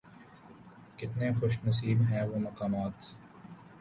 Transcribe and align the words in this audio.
کتنے 0.97 1.31
خوش 1.39 1.57
نصیب 1.65 2.01
ہیں 2.01 2.23
وہ 2.23 2.39
مقامات 2.39 3.13